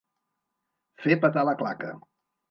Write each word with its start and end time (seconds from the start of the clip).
Fer 1.03 1.17
petar 1.25 1.43
la 1.49 1.53
claca. 1.59 1.91